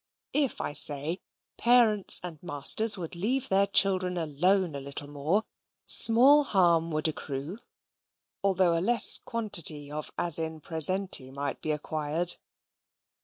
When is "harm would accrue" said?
6.43-7.59